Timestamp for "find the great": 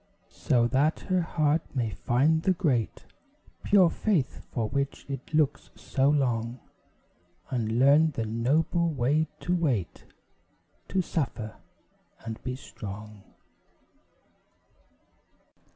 1.91-3.05